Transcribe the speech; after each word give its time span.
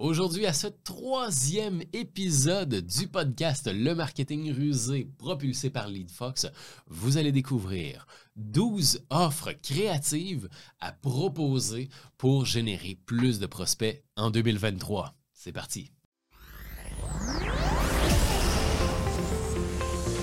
Aujourd'hui, 0.00 0.46
à 0.46 0.54
ce 0.54 0.66
troisième 0.66 1.82
épisode 1.92 2.74
du 2.74 3.06
podcast 3.06 3.68
Le 3.70 3.94
Marketing 3.94 4.50
Rusé 4.50 5.06
propulsé 5.18 5.68
par 5.68 5.88
LeadFox, 5.88 6.46
vous 6.86 7.18
allez 7.18 7.32
découvrir 7.32 8.06
12 8.36 9.04
offres 9.10 9.52
créatives 9.62 10.48
à 10.80 10.92
proposer 10.92 11.90
pour 12.16 12.46
générer 12.46 12.98
plus 13.04 13.40
de 13.40 13.44
prospects 13.44 14.02
en 14.16 14.30
2023. 14.30 15.12
C'est 15.34 15.52
parti. 15.52 15.92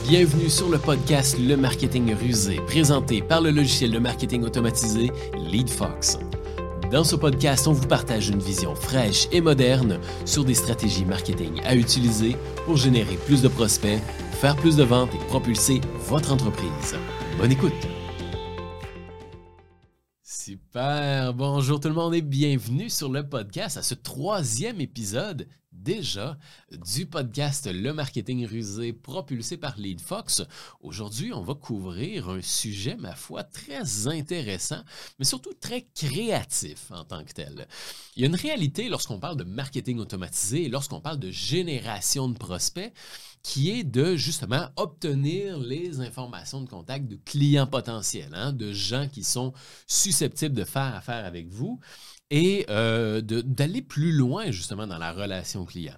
Bienvenue 0.09 0.49
sur 0.49 0.69
le 0.69 0.79
podcast 0.79 1.37
Le 1.37 1.55
Marketing 1.55 2.15
Rusé, 2.15 2.55
présenté 2.65 3.21
par 3.21 3.41
le 3.41 3.51
logiciel 3.51 3.91
de 3.91 3.99
marketing 3.99 4.41
automatisé 4.41 5.11
LeadFox. 5.35 6.17
Dans 6.91 7.03
ce 7.03 7.17
podcast, 7.17 7.67
on 7.67 7.73
vous 7.73 7.87
partage 7.87 8.29
une 8.29 8.39
vision 8.39 8.73
fraîche 8.73 9.27
et 9.33 9.41
moderne 9.41 9.99
sur 10.25 10.45
des 10.45 10.53
stratégies 10.53 11.03
marketing 11.03 11.59
à 11.65 11.75
utiliser 11.75 12.37
pour 12.65 12.77
générer 12.77 13.17
plus 13.25 13.41
de 13.41 13.49
prospects, 13.49 13.99
faire 14.31 14.55
plus 14.55 14.77
de 14.77 14.83
ventes 14.83 15.13
et 15.13 15.25
propulser 15.25 15.81
votre 16.07 16.31
entreprise. 16.31 16.95
Bonne 17.37 17.51
écoute! 17.51 17.73
Super! 20.23 21.33
Bonjour 21.33 21.81
tout 21.81 21.89
le 21.89 21.93
monde 21.93 22.15
et 22.15 22.21
bienvenue 22.21 22.89
sur 22.89 23.11
le 23.11 23.27
podcast 23.27 23.75
à 23.75 23.81
ce 23.81 23.93
troisième 23.93 24.79
épisode 24.79 25.45
déjà 25.77 26.37
du 26.71 27.05
podcast 27.05 27.69
Le 27.71 27.93
Marketing 27.93 28.45
Rusé 28.45 28.93
propulsé 28.93 29.57
par 29.57 29.77
LeadFox. 29.77 30.43
Aujourd'hui, 30.81 31.33
on 31.33 31.41
va 31.41 31.55
couvrir 31.55 32.29
un 32.29 32.41
sujet, 32.41 32.95
ma 32.95 33.15
foi, 33.15 33.43
très 33.43 34.07
intéressant, 34.07 34.83
mais 35.19 35.25
surtout 35.25 35.53
très 35.53 35.87
créatif 35.95 36.91
en 36.91 37.03
tant 37.03 37.23
que 37.23 37.33
tel. 37.33 37.67
Il 38.15 38.21
y 38.21 38.25
a 38.25 38.27
une 38.27 38.35
réalité 38.35 38.89
lorsqu'on 38.89 39.19
parle 39.19 39.37
de 39.37 39.43
marketing 39.43 39.99
automatisé 39.99 40.67
lorsqu'on 40.69 41.01
parle 41.01 41.19
de 41.19 41.31
génération 41.31 42.27
de 42.29 42.37
prospects 42.37 42.93
qui 43.43 43.71
est 43.71 43.83
de 43.83 44.15
justement 44.15 44.67
obtenir 44.75 45.57
les 45.57 46.01
informations 46.01 46.61
de 46.61 46.69
contact 46.69 47.07
de 47.07 47.17
clients 47.23 47.67
potentiels, 47.67 48.33
hein, 48.33 48.51
de 48.51 48.73
gens 48.73 49.07
qui 49.07 49.23
sont 49.23 49.53
susceptibles 49.87 50.55
de 50.55 50.65
faire 50.65 50.95
affaire 50.95 51.25
avec 51.25 51.47
vous 51.47 51.79
et 52.29 52.65
euh, 52.69 53.21
d'aller 53.21 53.81
plus 53.81 54.11
loin 54.11 54.51
justement 54.51 54.85
dans 54.87 54.97
la 54.97 55.13
relation 55.13 55.65
client. 55.65 55.95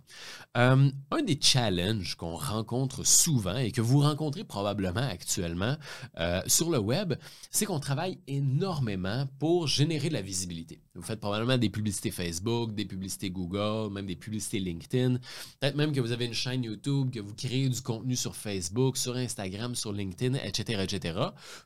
Euh, 0.57 0.89
un 1.11 1.21
des 1.23 1.39
challenges 1.39 2.15
qu'on 2.15 2.35
rencontre 2.35 3.05
souvent 3.05 3.57
et 3.57 3.71
que 3.71 3.81
vous 3.81 3.99
rencontrez 3.99 4.43
probablement 4.43 5.07
actuellement 5.07 5.75
euh, 6.19 6.41
sur 6.47 6.69
le 6.71 6.79
web, 6.79 7.13
c'est 7.51 7.65
qu'on 7.65 7.79
travaille 7.79 8.19
énormément 8.27 9.27
pour 9.39 9.67
générer 9.67 10.09
de 10.09 10.13
la 10.13 10.21
visibilité. 10.21 10.81
Vous 10.95 11.03
faites 11.03 11.19
probablement 11.19 11.57
des 11.57 11.69
publicités 11.69 12.11
Facebook, 12.11 12.73
des 12.73 12.85
publicités 12.85 13.29
Google, 13.29 13.91
même 13.93 14.05
des 14.05 14.15
publicités 14.15 14.59
LinkedIn. 14.59 15.17
Peut-être 15.59 15.75
même 15.75 15.93
que 15.93 16.01
vous 16.01 16.11
avez 16.11 16.25
une 16.25 16.33
chaîne 16.33 16.63
YouTube, 16.63 17.11
que 17.11 17.19
vous 17.19 17.33
créez 17.33 17.69
du 17.69 17.81
contenu 17.81 18.15
sur 18.15 18.35
Facebook, 18.35 18.97
sur 18.97 19.15
Instagram, 19.15 19.75
sur 19.75 19.93
LinkedIn, 19.93 20.37
etc., 20.43 20.83
etc. 20.83 21.19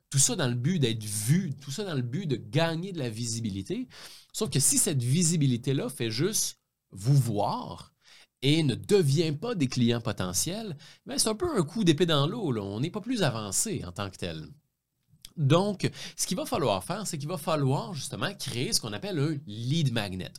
Tout 0.10 0.20
ça 0.20 0.36
dans 0.36 0.48
le 0.48 0.56
but 0.56 0.80
d'être 0.80 1.04
vu, 1.04 1.54
tout 1.60 1.72
ça 1.72 1.84
dans 1.84 1.96
le 1.96 2.02
but 2.02 2.28
de 2.28 2.36
gagner 2.36 2.92
de 2.92 3.00
la 3.00 3.10
visibilité. 3.10 3.88
Sauf 4.36 4.50
que 4.54 4.60
si 4.60 4.78
cette 4.78 5.02
visibilité-là 5.02 5.90
fait 5.90 6.12
juste 6.12 6.60
vous 6.92 7.18
voir 7.18 7.92
et 8.44 8.62
ne 8.62 8.76
devient 8.76 9.32
pas 9.32 9.56
des 9.56 9.68
clients 9.68 10.02
potentiels, 10.02 10.78
ben, 11.08 11.18
c'est 11.18 11.30
un 11.30 11.36
peu 11.36 11.58
un 11.58 11.64
coup 11.64 11.84
d'épée 11.84 12.06
dans 12.06 12.28
l'eau. 12.28 12.56
On 12.62 12.80
n'est 12.80 12.92
pas 12.92 13.02
plus 13.02 13.24
avancé 13.24 13.84
en 13.84 13.92
tant 13.92 14.10
que 14.12 14.18
tel. 14.18 14.48
Donc, 15.38 15.90
ce 16.16 16.28
qu'il 16.28 16.38
va 16.38 16.46
falloir 16.46 16.84
faire, 16.84 17.08
c'est 17.08 17.18
qu'il 17.18 17.28
va 17.28 17.38
falloir 17.38 17.96
justement 17.96 18.32
créer 18.36 18.74
ce 18.74 18.80
qu'on 18.80 18.94
appelle 18.94 19.18
un 19.18 19.38
lead 19.48 19.92
magnet, 19.92 20.32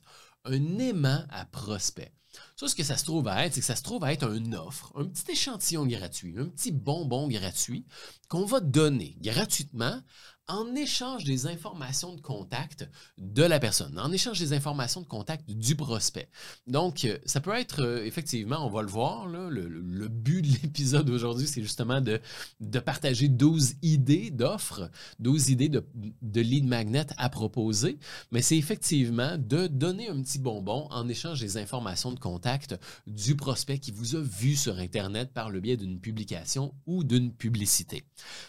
un 0.45 0.79
aimant 0.79 1.25
à 1.31 1.45
prospect. 1.47 2.13
Ça, 2.57 2.69
ce 2.69 2.75
que 2.75 2.85
ça 2.85 2.97
se 2.97 3.05
trouve 3.05 3.27
à 3.27 3.45
être, 3.45 3.55
c'est 3.55 3.61
que 3.61 3.67
ça 3.67 3.77
se 3.77 3.83
trouve 3.83 4.05
à 4.05 4.13
être 4.13 4.33
une 4.33 4.55
offre, 4.55 4.93
un 4.95 5.07
petit 5.07 5.33
échantillon 5.33 5.87
gratuit, 5.87 6.37
un 6.39 6.47
petit 6.47 6.73
bonbon 6.73 7.29
gratuit 7.29 7.85
qu'on 8.29 8.45
va 8.45 8.61
donner 8.61 9.17
gratuitement 9.21 10.01
en 10.49 10.75
échange 10.75 11.25
des 11.25 11.47
informations 11.47 12.15
de 12.15 12.21
contact 12.21 12.89
de 13.17 13.43
la 13.43 13.59
personne, 13.59 13.99
en 13.99 14.13
échange 14.13 14.39
des 14.39 14.53
informations 14.53 15.01
de 15.01 15.07
contact 15.07 15.51
du 15.51 15.75
prospect. 15.75 16.29
Donc, 16.67 17.05
euh, 17.05 17.19
ça 17.25 17.41
peut 17.41 17.55
être, 17.55 17.83
euh, 17.83 18.05
effectivement, 18.05 18.67
on 18.67 18.71
va 18.71 18.83
le 18.83 18.89
voir, 18.89 19.27
le, 19.27 20.09
but 20.09 20.43
de 20.43 20.49
l'épisode 20.63 21.07
d'aujourd'hui, 21.07 21.47
c'est 21.47 21.63
justement 21.63 22.01
de, 22.01 22.21
de, 22.61 22.79
partager 22.79 23.29
12 23.29 23.75
idées 23.83 24.31
d'offres, 24.31 24.91
12 25.19 25.49
idées 25.49 25.69
de, 25.71 25.85
de 26.21 26.41
lead 26.41 26.67
magnet 26.67 27.07
à 27.17 27.31
proposer, 27.31 27.99
mais 28.31 28.43
c'est 28.43 28.59
effectivement 28.59 29.39
de 29.39 29.67
donner 29.67 30.09
un 30.09 30.21
petit 30.21 30.39
bonbon 30.39 30.87
en 30.91 31.09
échange 31.09 31.41
des 31.41 31.57
informations 31.57 32.13
de 32.13 32.19
contact 32.19 32.79
du 33.07 33.35
prospect 33.35 33.79
qui 33.79 33.93
vous 33.93 34.15
a 34.15 34.21
vu 34.21 34.57
sur 34.57 34.79
Internet 34.79 35.33
par 35.33 35.51
le 35.51 35.61
biais 35.61 35.77
d'une 35.77 36.01
publication 36.01 36.75
ou 36.87 37.03
d'une 37.03 37.33
publicité. 37.33 38.05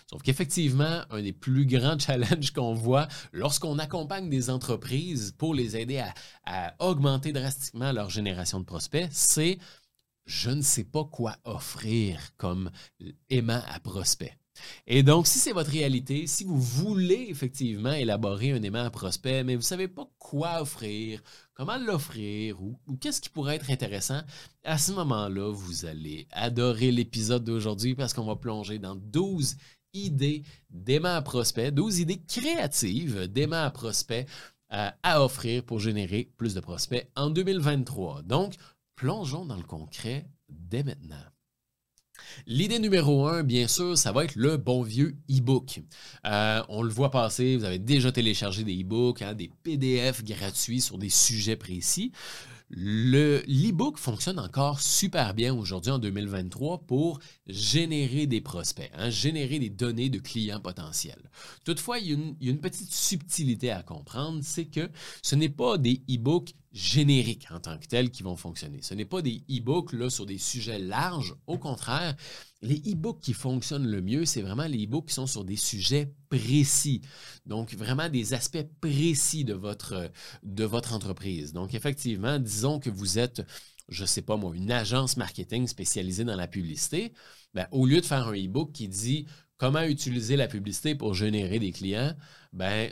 Sauf 0.09 0.21
qu'effectivement, 0.21 1.01
un 1.09 1.21
des 1.21 1.33
plus 1.33 1.65
grands 1.65 1.84
challenge 1.99 2.51
qu'on 2.51 2.73
voit 2.73 3.07
lorsqu'on 3.31 3.79
accompagne 3.79 4.29
des 4.29 4.49
entreprises 4.49 5.33
pour 5.37 5.53
les 5.53 5.77
aider 5.77 6.03
à, 6.45 6.75
augmenter 6.79 7.33
drastiquement 7.33 7.91
leur 7.91 8.09
génération 8.09 8.59
de 8.59 8.65
prospects, 8.65 9.07
c'est 9.11 9.57
je 10.25 10.49
ne 10.49 10.61
sais 10.61 10.83
pas 10.83 11.03
quoi 11.03 11.37
offrir 11.43 12.19
comme 12.37 12.71
aimant 13.29 13.61
à 13.67 13.79
prospect. 13.79 14.37
Et 14.87 15.03
donc, 15.03 15.27
si 15.27 15.37
c'est 15.37 15.51
votre 15.51 15.69
réalité, 15.69 16.27
si 16.27 16.43
vous 16.43 16.59
voulez 16.59 17.27
effectivement 17.29 17.91
élaborer 17.91 18.51
un 18.51 18.63
aimant 18.63 18.85
à 18.85 18.89
prospect, 18.89 19.43
mais 19.43 19.55
vous 19.55 19.61
ne 19.61 19.65
savez 19.65 19.87
pas 19.87 20.07
quoi 20.17 20.61
offrir, 20.61 21.21
comment 21.53 21.77
l'offrir 21.77 22.61
ou, 22.61 22.79
ou 22.87 22.95
qu'est-ce 22.95 23.21
qui 23.21 23.29
pourrait 23.29 23.55
être 23.55 23.69
intéressant, 23.69 24.21
à 24.63 24.77
ce 24.77 24.93
moment-là, 24.93 25.51
vous 25.51 25.85
allez 25.85 26.27
adorer 26.31 26.91
l'épisode 26.91 27.43
d'aujourd'hui 27.43 27.95
parce 27.95 28.13
qu'on 28.13 28.25
va 28.25 28.35
plonger 28.35 28.79
dans 28.79 28.95
12 28.95 29.57
idées 29.95 30.43
d'aimants 30.69 31.15
à 31.15 31.21
prospects, 31.21 31.73
12 31.73 31.99
idées 31.99 32.21
créatives 32.27 33.27
d'aimants 33.27 33.63
à 33.63 33.71
prospects 33.71 34.27
euh, 34.73 34.89
à 35.03 35.23
offrir 35.23 35.63
pour 35.63 35.79
générer 35.79 36.31
plus 36.37 36.53
de 36.53 36.59
prospects 36.59 37.09
en 37.15 37.29
2023. 37.29 38.23
Donc, 38.23 38.55
plongeons 38.95 39.45
dans 39.45 39.57
le 39.57 39.63
concret 39.63 40.27
dès 40.49 40.83
maintenant. 40.83 41.15
L'idée 42.47 42.79
numéro 42.79 43.27
un, 43.27 43.43
bien 43.43 43.67
sûr, 43.67 43.97
ça 43.97 44.11
va 44.11 44.23
être 44.23 44.35
le 44.35 44.57
bon 44.57 44.81
vieux 44.81 45.15
e-book. 45.29 45.81
Euh, 46.25 46.63
on 46.69 46.81
le 46.81 46.89
voit 46.89 47.11
passer, 47.11 47.57
vous 47.57 47.63
avez 47.63 47.79
déjà 47.79 48.11
téléchargé 48.11 48.63
des 48.63 48.81
e-books, 48.81 49.21
hein, 49.21 49.33
des 49.33 49.51
PDF 49.63 50.23
gratuits 50.23 50.81
sur 50.81 50.97
des 50.97 51.09
sujets 51.09 51.55
précis. 51.55 52.11
L'e-book 52.71 53.97
fonctionne 53.97 54.39
encore 54.39 54.81
super 54.81 55.35
bien 55.35 55.53
aujourd'hui 55.53 55.91
en 55.91 55.99
2023 55.99 56.79
pour 56.87 57.19
générer 57.45 58.25
des 58.25 58.41
prospects, 58.41 58.89
hein, 58.95 59.09
générer 59.11 59.59
des 59.59 59.69
données 59.69 60.09
de 60.09 60.17
clients 60.17 60.59
potentiels. 60.59 61.29
Toutefois, 61.63 61.99
il 61.99 62.07
y, 62.07 62.11
a 62.11 62.13
une, 62.15 62.35
il 62.41 62.47
y 62.47 62.49
a 62.49 62.53
une 62.53 62.59
petite 62.59 62.91
subtilité 62.91 63.69
à 63.69 63.83
comprendre, 63.83 64.39
c'est 64.43 64.65
que 64.65 64.89
ce 65.21 65.35
n'est 65.35 65.49
pas 65.49 65.77
des 65.77 66.01
e-books 66.09 66.53
génériques 66.75 67.47
en 67.51 67.59
tant 67.61 67.77
que 67.77 67.87
tels 67.87 68.11
qui 68.11 68.21
vont 68.21 68.35
fonctionner. 68.35 68.81
Ce 68.81 68.93
n'est 68.93 69.05
pas 69.05 69.21
des 69.21 69.43
e-books 69.49 69.95
sur 70.11 70.25
des 70.25 70.37
sujets 70.37 70.77
larges. 70.77 71.33
Au 71.47 71.57
contraire, 71.57 72.15
les 72.61 72.81
e-books 72.91 73.21
qui 73.21 73.33
fonctionnent 73.33 73.87
le 73.87 74.01
mieux, 74.01 74.25
c'est 74.25 74.41
vraiment 74.41 74.67
les 74.67 74.83
e-books 74.85 75.07
qui 75.07 75.13
sont 75.13 75.25
sur 75.25 75.45
des 75.45 75.55
sujets 75.55 76.13
précis. 76.29 77.01
Donc, 77.45 77.73
vraiment 77.75 78.09
des 78.09 78.33
aspects 78.33 78.67
précis 78.81 79.45
de 79.45 79.53
votre, 79.53 80.11
de 80.43 80.65
votre 80.65 80.93
entreprise. 80.93 81.53
Donc, 81.53 81.73
effectivement, 81.73 82.39
disons 82.39 82.79
que 82.79 82.89
vous 82.89 83.19
êtes 83.19 83.41
je 83.87 84.01
ne 84.01 84.07
sais 84.07 84.23
pas 84.23 84.35
moi, 84.35 84.55
une 84.55 84.71
agence 84.71 85.15
marketing 85.15 85.67
spécialisée 85.67 86.23
dans 86.23 86.35
la 86.35 86.47
publicité, 86.47 87.13
ben, 87.53 87.67
au 87.69 87.85
lieu 87.85 88.01
de 88.01 88.05
faire 88.05 88.27
un 88.27 88.33
e-book 88.33 88.71
qui 88.71 88.87
dit 88.87 89.27
comment 89.57 89.83
utiliser 89.83 90.35
la 90.35 90.47
publicité 90.47 90.95
pour 90.95 91.13
générer 91.13 91.59
des 91.59 91.71
clients, 91.71 92.15
ben, 92.55 92.89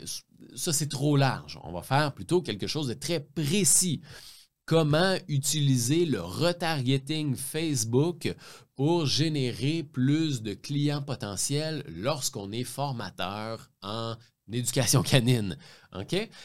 ça, 0.54 0.72
c'est 0.72 0.88
trop 0.88 1.16
large. 1.16 1.58
On 1.64 1.72
va 1.72 1.82
faire 1.82 2.12
plutôt 2.12 2.42
quelque 2.42 2.66
chose 2.66 2.88
de 2.88 2.94
très 2.94 3.20
précis. 3.20 4.02
Comment 4.66 5.16
utiliser 5.28 6.06
le 6.06 6.22
retargeting 6.22 7.34
Facebook 7.36 8.34
pour 8.76 9.06
générer 9.06 9.82
plus 9.82 10.42
de 10.42 10.54
clients 10.54 11.02
potentiels 11.02 11.84
lorsqu'on 11.88 12.52
est 12.52 12.64
formateur 12.64 13.70
en 13.82 14.16
éducation 14.50 15.02
canine? 15.02 15.58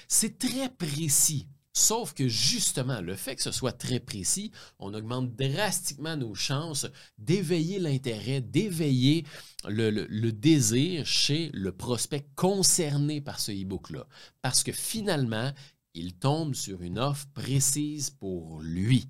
C'est 0.08 0.40
très 0.40 0.70
précis. 0.70 1.48
Sauf 1.74 2.14
que 2.14 2.28
justement, 2.28 3.00
le 3.00 3.16
fait 3.16 3.36
que 3.36 3.44
ce 3.44 3.52
soit 3.52 3.72
très 3.72 4.00
précis, 4.00 4.52
on 4.80 4.94
augmente 4.94 5.36
drastiquement 5.36 6.18
nos 6.18 6.34
chances 6.34 6.88
d'éveiller 7.18 7.80
l'intérêt, 7.80 8.42
d'éveiller 8.42 9.26
le, 9.68 10.32
désir 10.32 11.06
chez 11.06 11.50
le 11.54 11.72
prospect 11.72 12.28
concerné 12.36 13.22
par 13.22 13.40
ce 13.40 13.52
e-book-là. 13.52 14.08
Parce 14.42 14.64
que 14.64 14.72
finalement, 14.72 15.52
il 15.94 16.16
tombe 16.16 16.56
sur 16.56 16.82
une 16.82 16.98
offre 16.98 17.28
précise 17.34 18.10
pour 18.10 18.62
lui. 18.62 19.08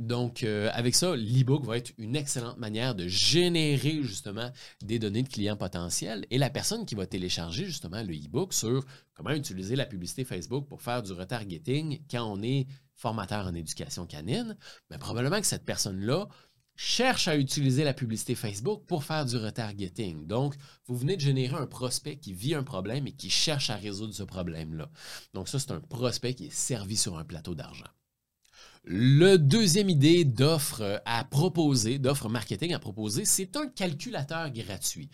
Donc, 0.00 0.44
euh, 0.44 0.70
avec 0.72 0.94
ça, 0.94 1.14
l'e-book 1.14 1.66
va 1.66 1.76
être 1.76 1.92
une 1.98 2.16
excellente 2.16 2.56
manière 2.56 2.94
de 2.94 3.06
générer 3.06 4.02
justement 4.02 4.50
des 4.80 4.98
données 4.98 5.22
de 5.22 5.28
clients 5.28 5.58
potentiels. 5.58 6.24
Et 6.30 6.38
la 6.38 6.48
personne 6.48 6.86
qui 6.86 6.94
va 6.94 7.06
télécharger 7.06 7.66
justement 7.66 8.02
le 8.02 8.14
e-book 8.14 8.54
sur 8.54 8.82
comment 9.12 9.32
utiliser 9.32 9.76
la 9.76 9.84
publicité 9.84 10.24
Facebook 10.24 10.66
pour 10.68 10.80
faire 10.80 11.02
du 11.02 11.12
retargeting 11.12 12.00
quand 12.10 12.24
on 12.24 12.42
est 12.42 12.66
formateur 12.94 13.46
en 13.46 13.54
éducation 13.54 14.06
canine, 14.06 14.56
mais 14.88 14.96
probablement 14.96 15.38
que 15.38 15.46
cette 15.46 15.66
personne-là 15.66 16.28
cherche 16.76 17.28
à 17.28 17.36
utiliser 17.36 17.84
la 17.84 17.92
publicité 17.92 18.34
Facebook 18.34 18.86
pour 18.86 19.04
faire 19.04 19.26
du 19.26 19.36
retargeting. 19.36 20.26
Donc, 20.26 20.54
vous 20.86 20.96
venez 20.96 21.16
de 21.16 21.20
générer 21.20 21.56
un 21.56 21.66
prospect 21.66 22.16
qui 22.16 22.32
vit 22.32 22.54
un 22.54 22.62
problème 22.62 23.06
et 23.06 23.12
qui 23.12 23.28
cherche 23.28 23.68
à 23.68 23.76
résoudre 23.76 24.14
ce 24.14 24.22
problème-là. 24.22 24.88
Donc, 25.34 25.48
ça, 25.48 25.58
c'est 25.58 25.72
un 25.72 25.80
prospect 25.80 26.32
qui 26.32 26.46
est 26.46 26.54
servi 26.54 26.96
sur 26.96 27.18
un 27.18 27.24
plateau 27.24 27.54
d'argent. 27.54 27.90
Le 28.92 29.36
deuxième 29.36 29.88
idée 29.88 30.24
d'offre 30.24 31.00
à 31.04 31.22
proposer, 31.22 32.00
d'offre 32.00 32.28
marketing 32.28 32.74
à 32.74 32.80
proposer, 32.80 33.24
c'est 33.24 33.56
un 33.56 33.68
calculateur 33.68 34.50
gratuit. 34.50 35.08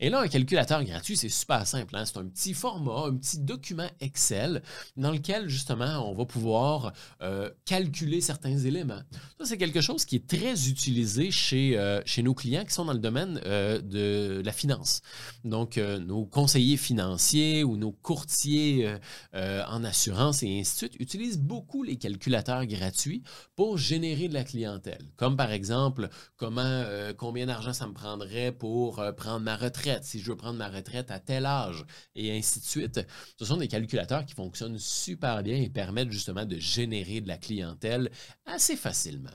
Et 0.00 0.08
là, 0.08 0.20
un 0.20 0.28
calculateur 0.28 0.82
gratuit, 0.82 1.16
c'est 1.16 1.28
super 1.28 1.66
simple. 1.66 1.94
Hein. 1.94 2.04
C'est 2.06 2.16
un 2.16 2.24
petit 2.24 2.54
format, 2.54 3.06
un 3.08 3.16
petit 3.16 3.38
document 3.40 3.88
Excel 4.00 4.62
dans 4.96 5.10
lequel, 5.10 5.48
justement, 5.48 6.10
on 6.10 6.14
va 6.14 6.24
pouvoir 6.24 6.94
euh, 7.20 7.50
calculer 7.66 8.22
certains 8.22 8.56
éléments. 8.56 9.02
Ça, 9.38 9.44
c'est 9.44 9.58
quelque 9.58 9.82
chose 9.82 10.06
qui 10.06 10.16
est 10.16 10.26
très 10.26 10.68
utilisé 10.68 11.30
chez, 11.30 11.76
euh, 11.76 12.00
chez 12.06 12.22
nos 12.22 12.32
clients 12.32 12.64
qui 12.64 12.72
sont 12.72 12.86
dans 12.86 12.94
le 12.94 12.98
domaine 12.98 13.40
euh, 13.44 13.82
de 13.82 14.40
la 14.42 14.52
finance. 14.52 15.02
Donc, 15.44 15.76
nos 15.76 16.24
conseillers 16.24 16.78
financiers 16.78 17.62
ou 17.62 17.76
nos 17.76 17.92
courtiers 17.92 18.88
en 19.34 19.84
assurance 19.84 20.42
et 20.42 20.60
ainsi 20.60 20.72
de 20.72 20.78
suite 20.78 21.00
utilisent 21.00 21.38
beaucoup 21.38 21.82
les 21.82 21.96
calculateurs 21.96 22.64
gratuits 22.64 23.17
pour 23.56 23.78
générer 23.78 24.28
de 24.28 24.34
la 24.34 24.44
clientèle. 24.44 25.04
Comme 25.16 25.36
par 25.36 25.52
exemple, 25.52 26.08
comment, 26.36 26.84
combien 27.16 27.46
d'argent 27.46 27.72
ça 27.72 27.86
me 27.86 27.92
prendrait 27.92 28.52
pour 28.52 29.02
prendre 29.16 29.40
ma 29.40 29.56
retraite 29.56 30.04
si 30.04 30.20
je 30.20 30.30
veux 30.30 30.36
prendre 30.36 30.58
ma 30.58 30.68
retraite 30.68 31.10
à 31.10 31.20
tel 31.20 31.46
âge, 31.46 31.84
et 32.14 32.36
ainsi 32.36 32.60
de 32.60 32.64
suite. 32.64 33.00
Ce 33.38 33.44
sont 33.44 33.56
des 33.56 33.68
calculateurs 33.68 34.24
qui 34.24 34.34
fonctionnent 34.34 34.78
super 34.78 35.42
bien 35.42 35.56
et 35.56 35.70
permettent 35.70 36.12
justement 36.12 36.44
de 36.44 36.58
générer 36.58 37.20
de 37.20 37.28
la 37.28 37.36
clientèle 37.38 38.10
assez 38.46 38.76
facilement. 38.76 39.30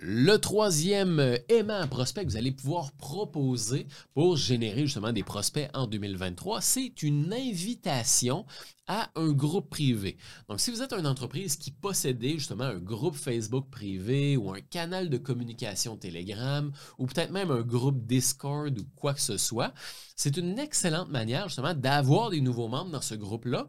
Le 0.00 0.36
troisième 0.36 1.38
aimant 1.48 1.88
prospect 1.88 2.24
que 2.24 2.30
vous 2.30 2.36
allez 2.36 2.52
pouvoir 2.52 2.92
proposer 2.92 3.88
pour 4.14 4.36
générer 4.36 4.82
justement 4.82 5.12
des 5.12 5.24
prospects 5.24 5.68
en 5.74 5.88
2023, 5.88 6.60
c'est 6.60 7.02
une 7.02 7.32
invitation 7.32 8.46
à 8.86 9.10
un 9.16 9.32
groupe 9.32 9.68
privé. 9.68 10.16
Donc, 10.48 10.60
si 10.60 10.70
vous 10.70 10.82
êtes 10.82 10.92
une 10.92 11.06
entreprise 11.06 11.56
qui 11.56 11.72
possédait 11.72 12.34
justement 12.34 12.64
un 12.64 12.78
groupe 12.78 13.16
Facebook 13.16 13.66
privé 13.70 14.36
ou 14.36 14.52
un 14.52 14.60
canal 14.60 15.10
de 15.10 15.18
communication 15.18 15.96
Telegram 15.96 16.70
ou 16.98 17.06
peut-être 17.06 17.32
même 17.32 17.50
un 17.50 17.62
groupe 17.62 18.06
Discord 18.06 18.78
ou 18.78 18.84
quoi 18.94 19.14
que 19.14 19.20
ce 19.20 19.36
soit, 19.36 19.74
c'est 20.14 20.36
une 20.36 20.60
excellente 20.60 21.10
manière 21.10 21.48
justement 21.48 21.74
d'avoir 21.74 22.30
des 22.30 22.40
nouveaux 22.40 22.68
membres 22.68 22.92
dans 22.92 23.02
ce 23.02 23.16
groupe-là 23.16 23.66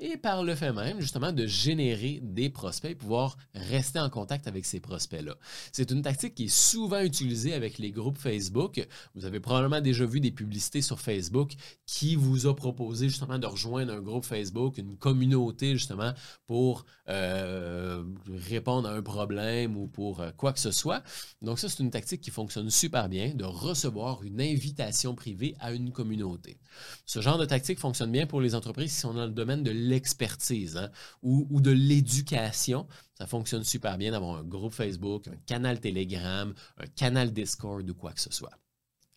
et 0.00 0.16
par 0.16 0.42
le 0.42 0.54
fait 0.54 0.72
même, 0.72 1.00
justement, 1.00 1.32
de 1.32 1.46
générer 1.46 2.20
des 2.22 2.48
prospects 2.48 2.90
et 2.90 2.94
pouvoir 2.94 3.36
rester 3.54 4.00
en 4.00 4.08
contact 4.08 4.48
avec 4.48 4.64
ces 4.64 4.80
prospects-là. 4.80 5.34
C'est 5.72 5.90
une 5.90 6.02
tactique 6.02 6.34
qui 6.34 6.44
est 6.44 6.54
souvent 6.54 7.00
utilisée 7.00 7.52
avec 7.52 7.78
les 7.78 7.90
groupes 7.90 8.18
Facebook. 8.18 8.86
Vous 9.14 9.26
avez 9.26 9.40
probablement 9.40 9.80
déjà 9.80 10.06
vu 10.06 10.20
des 10.20 10.30
publicités 10.30 10.80
sur 10.80 11.00
Facebook 11.00 11.52
qui 11.86 12.16
vous 12.16 12.46
a 12.46 12.56
proposé 12.56 13.08
justement 13.08 13.38
de 13.38 13.46
rejoindre 13.46 13.92
un 13.92 14.00
groupe 14.00 14.24
Facebook, 14.24 14.78
une 14.78 14.96
communauté 14.96 15.72
justement 15.72 16.12
pour 16.46 16.86
euh, 17.08 17.89
répondre 18.36 18.88
à 18.88 18.92
un 18.92 19.02
problème 19.02 19.76
ou 19.76 19.86
pour 19.86 20.20
euh, 20.20 20.30
quoi 20.36 20.52
que 20.52 20.60
ce 20.60 20.70
soit. 20.70 21.02
Donc 21.42 21.58
ça, 21.58 21.68
c'est 21.68 21.82
une 21.82 21.90
tactique 21.90 22.20
qui 22.20 22.30
fonctionne 22.30 22.70
super 22.70 23.08
bien, 23.08 23.34
de 23.34 23.44
recevoir 23.44 24.22
une 24.22 24.40
invitation 24.40 25.14
privée 25.14 25.54
à 25.60 25.72
une 25.72 25.92
communauté. 25.92 26.58
Ce 27.06 27.20
genre 27.20 27.38
de 27.38 27.44
tactique 27.44 27.78
fonctionne 27.78 28.12
bien 28.12 28.26
pour 28.26 28.40
les 28.40 28.54
entreprises 28.54 28.92
qui 28.92 29.00
sont 29.00 29.14
dans 29.14 29.26
le 29.26 29.32
domaine 29.32 29.62
de 29.62 29.70
l'expertise 29.70 30.76
hein, 30.76 30.90
ou, 31.22 31.60
de 31.60 31.70
l'éducation. 31.70 32.86
Ça 33.18 33.26
fonctionne 33.26 33.64
super 33.64 33.98
bien 33.98 34.12
d'avoir 34.12 34.38
un 34.38 34.44
groupe 34.44 34.72
Facebook, 34.72 35.28
un 35.28 35.36
canal 35.46 35.80
Telegram, 35.80 36.54
un 36.78 36.86
canal 36.86 37.32
Discord 37.32 37.88
ou 37.88 37.94
quoi 37.94 38.12
que 38.12 38.20
ce 38.20 38.32
soit. 38.32 38.52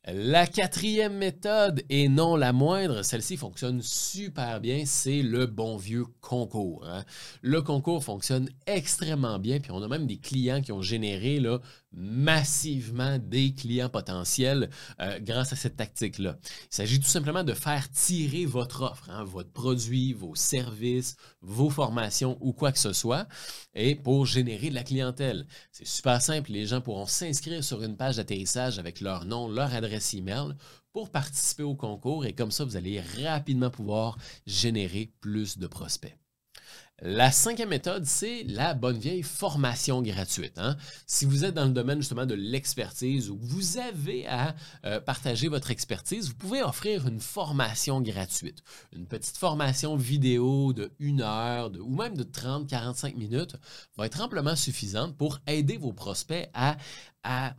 La 0.06 0.48
quatrième 0.48 1.16
méthode, 1.16 1.82
et 1.90 2.10
non 2.10 2.36
la 2.36 2.52
moindre, 2.52 3.04
celle-ci 3.04 3.38
fonctionne 3.38 3.82
super 3.82 4.60
bien, 4.60 4.84
c'est 4.86 5.22
le 5.22 5.46
bon 5.46 5.78
vieux 5.78 6.04
concours. 6.20 6.86
Hein. 6.86 7.06
Le 7.42 7.62
concours 7.62 8.04
fonctionne 8.04 8.50
extrêmement 8.68 9.40
bien, 9.40 9.62
puis 9.62 9.72
on 9.72 9.82
a 9.82 9.88
même 9.88 10.06
des 10.06 10.18
clients 10.18 10.60
qui 10.60 10.74
ont 10.74 10.82
généré 10.82 11.40
là, 11.40 11.60
massivement 11.94 13.18
des 13.20 13.54
clients 13.54 13.90
potentiels 13.90 14.70
euh, 15.00 15.20
grâce 15.20 15.54
à 15.54 15.56
cette 15.56 15.78
tactique-là. 15.78 16.38
Il 16.44 16.76
s'agit 16.76 17.00
tout 17.00 17.08
simplement 17.08 17.44
de 17.44 17.54
faire 17.54 17.90
tirer 17.92 18.46
votre 18.46 18.82
offre, 18.84 19.10
hein, 19.10 19.24
votre 19.24 19.52
produit, 19.52 20.14
vos 20.14 20.36
services, 20.36 21.16
vos 21.42 21.70
formations 21.70 22.38
ou 22.42 22.54
quoi 22.54 22.72
que 22.72 22.80
ce 22.80 22.94
soit, 22.94 23.28
et 23.76 23.96
pour 23.96 24.26
générer 24.26 24.70
de 24.70 24.76
la 24.76 24.84
clientèle. 24.84 25.46
C'est 25.72 25.88
super 25.88 26.22
simple, 26.22 26.52
les 26.52 26.66
gens 26.66 26.82
pourront 26.82 27.06
s'inscrire 27.06 27.64
sur 27.64 27.84
une 27.84 27.98
page 27.98 28.18
d'atterrissage 28.18 28.80
avec 28.80 29.02
leur 29.02 29.26
nom, 29.26 29.48
leur 29.48 29.74
adresse 29.74 30.14
email 30.14 30.56
pour 30.92 31.10
participer 31.10 31.64
au 31.64 31.76
concours 31.76 32.26
et 32.26 32.34
comme 32.34 32.52
ça, 32.52 32.66
vous 32.66 32.78
allez 32.78 33.02
rapidement 33.02 33.72
pouvoir 33.72 34.18
générer 34.46 35.12
plus 35.20 35.58
de 35.58 35.68
prospects. 35.68 36.16
La 37.02 37.32
cinquième 37.32 37.70
méthode, 37.70 38.06
c'est 38.06 38.44
la 38.44 38.76
bonne 38.76 38.98
vieille 38.98 39.24
formation 39.24 40.02
gratuite. 40.02 40.58
Hein. 40.58 40.78
Si 41.08 41.26
vous 41.26 41.44
êtes 41.44 41.56
dans 41.56 41.66
le 41.66 41.72
domaine 41.72 42.00
justement 42.00 42.26
de 42.26 42.36
l'expertise 42.36 43.30
ou 43.30 43.38
vous 43.42 43.78
avez 43.78 44.28
à 44.28 44.56
euh, 44.86 45.02
partager 45.02 45.48
votre 45.48 45.72
expertise, 45.72 46.30
vous 46.30 46.36
pouvez 46.36 46.62
offrir 46.62 47.08
une 47.08 47.20
formation 47.20 48.00
gratuite. 48.00 48.64
Une 48.94 49.08
petite 49.08 49.38
formation 49.38 49.98
vidéo 49.98 50.72
de 50.72 50.94
une 51.00 51.22
heure 51.22 51.72
ou 51.80 51.94
même 51.94 52.16
de 52.16 52.24
30-45 52.24 53.16
minutes 53.16 53.58
va 53.98 54.06
être 54.06 54.22
amplement 54.22 54.56
suffisante 54.56 55.18
pour 55.18 55.40
aider 55.48 55.78
vos 55.78 55.94
prospects 55.94 56.50
à 56.54 57.56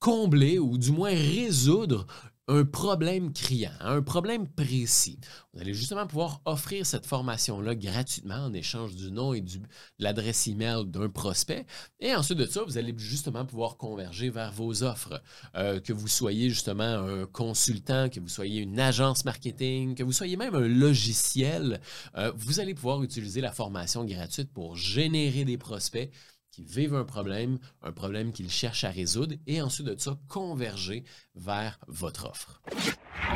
combler 0.00 0.58
ou 0.58 0.78
du 0.78 0.92
moins 0.92 1.10
résoudre 1.10 2.06
un 2.48 2.64
problème 2.64 3.32
criant, 3.32 3.72
un 3.80 4.00
problème 4.00 4.48
précis. 4.48 5.18
Vous 5.52 5.60
allez 5.60 5.74
justement 5.74 6.06
pouvoir 6.06 6.40
offrir 6.46 6.86
cette 6.86 7.04
formation-là 7.04 7.74
gratuitement 7.74 8.46
en 8.46 8.54
échange 8.54 8.96
du 8.96 9.12
nom 9.12 9.34
et 9.34 9.42
de 9.42 9.60
l'adresse 9.98 10.46
email 10.46 10.86
d'un 10.86 11.10
prospect. 11.10 11.66
Et 12.00 12.14
ensuite 12.14 12.38
de 12.38 12.46
ça, 12.46 12.62
vous 12.64 12.78
allez 12.78 12.94
justement 12.96 13.44
pouvoir 13.44 13.76
converger 13.76 14.30
vers 14.30 14.50
vos 14.50 14.82
offres. 14.82 15.22
Euh, 15.56 15.78
que 15.80 15.92
vous 15.92 16.08
soyez 16.08 16.48
justement 16.48 16.84
un 16.84 17.26
consultant, 17.26 18.08
que 18.08 18.18
vous 18.18 18.28
soyez 18.28 18.62
une 18.62 18.80
agence 18.80 19.26
marketing, 19.26 19.94
que 19.94 20.02
vous 20.02 20.12
soyez 20.12 20.36
même 20.36 20.54
un 20.54 20.68
logiciel, 20.68 21.80
euh, 22.16 22.32
vous 22.34 22.60
allez 22.60 22.74
pouvoir 22.74 23.02
utiliser 23.02 23.42
la 23.42 23.52
formation 23.52 24.04
gratuite 24.04 24.50
pour 24.52 24.76
générer 24.76 25.44
des 25.44 25.58
prospects 25.58 26.10
qui 26.58 26.64
vivent 26.64 26.96
un 26.96 27.04
problème, 27.04 27.60
un 27.82 27.92
problème 27.92 28.32
qu'ils 28.32 28.50
cherchent 28.50 28.82
à 28.82 28.90
résoudre, 28.90 29.36
et 29.46 29.62
ensuite 29.62 29.86
de 29.86 29.96
ça, 29.96 30.18
converger 30.26 31.04
vers 31.36 31.78
votre 31.86 32.28
offre. 32.28 32.60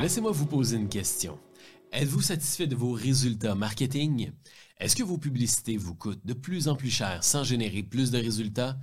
Laissez-moi 0.00 0.32
vous 0.32 0.46
poser 0.46 0.76
une 0.76 0.88
question. 0.88 1.38
Êtes-vous 1.92 2.20
satisfait 2.20 2.66
de 2.66 2.74
vos 2.74 2.90
résultats 2.90 3.54
marketing? 3.54 4.32
Est-ce 4.78 4.96
que 4.96 5.04
vos 5.04 5.18
publicités 5.18 5.76
vous 5.76 5.94
coûtent 5.94 6.26
de 6.26 6.32
plus 6.32 6.66
en 6.66 6.74
plus 6.74 6.90
cher 6.90 7.22
sans 7.22 7.44
générer 7.44 7.84
plus 7.84 8.10
de 8.10 8.18
résultats? 8.18 8.76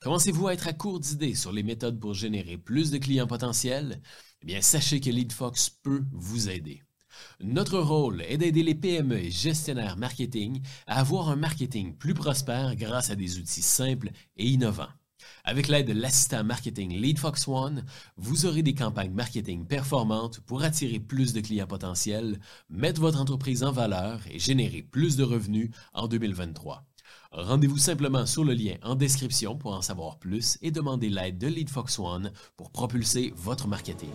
Commencez-vous 0.00 0.48
à 0.48 0.52
être 0.52 0.68
à 0.68 0.74
court 0.74 1.00
d'idées 1.00 1.34
sur 1.34 1.52
les 1.52 1.62
méthodes 1.62 1.98
pour 1.98 2.12
générer 2.12 2.58
plus 2.58 2.90
de 2.90 2.98
clients 2.98 3.26
potentiels? 3.26 4.02
Eh 4.42 4.46
bien, 4.46 4.60
sachez 4.60 5.00
que 5.00 5.08
LeadFox 5.08 5.70
peut 5.70 6.04
vous 6.12 6.50
aider. 6.50 6.82
Notre 7.40 7.78
rôle 7.78 8.22
est 8.22 8.38
d'aider 8.38 8.62
les 8.62 8.74
PME 8.74 9.18
et 9.18 9.30
gestionnaires 9.30 9.96
marketing 9.96 10.62
à 10.86 11.00
avoir 11.00 11.28
un 11.28 11.36
marketing 11.36 11.94
plus 11.96 12.14
prospère 12.14 12.76
grâce 12.76 13.10
à 13.10 13.16
des 13.16 13.38
outils 13.38 13.62
simples 13.62 14.10
et 14.36 14.46
innovants. 14.46 14.88
Avec 15.44 15.68
l'aide 15.68 15.88
de 15.88 15.92
l'assistant 15.92 16.44
marketing 16.44 16.92
LeadFox 17.00 17.48
One, 17.48 17.84
vous 18.16 18.46
aurez 18.46 18.62
des 18.62 18.74
campagnes 18.74 19.12
marketing 19.12 19.66
performantes 19.66 20.40
pour 20.40 20.62
attirer 20.62 20.98
plus 20.98 21.32
de 21.32 21.40
clients 21.40 21.66
potentiels, 21.66 22.38
mettre 22.68 23.00
votre 23.00 23.20
entreprise 23.20 23.62
en 23.62 23.72
valeur 23.72 24.20
et 24.30 24.38
générer 24.38 24.82
plus 24.82 25.16
de 25.16 25.24
revenus 25.24 25.70
en 25.92 26.08
2023. 26.08 26.84
Rendez-vous 27.32 27.78
simplement 27.78 28.26
sur 28.26 28.44
le 28.44 28.54
lien 28.54 28.76
en 28.82 28.94
description 28.94 29.56
pour 29.56 29.74
en 29.74 29.82
savoir 29.82 30.18
plus 30.18 30.58
et 30.62 30.70
demander 30.70 31.08
l'aide 31.08 31.38
de 31.38 31.48
LeadFox 31.48 31.98
One 31.98 32.32
pour 32.56 32.70
propulser 32.70 33.32
votre 33.36 33.68
marketing. 33.68 34.10